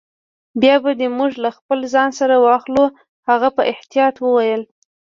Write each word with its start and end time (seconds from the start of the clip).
بیا 0.61 0.75
به 0.83 0.91
دي 0.99 1.07
موږ 1.17 1.31
له 1.43 1.49
خپل 1.57 1.79
ځان 1.93 2.09
سره 2.19 2.35
واخلو. 2.45 2.85
هغه 3.29 3.49
په 3.55 3.61
احتیاط 3.71 4.15
وویل. 4.19 4.61